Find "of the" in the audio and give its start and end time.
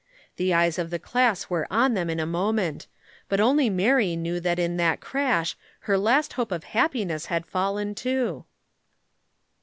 0.79-0.97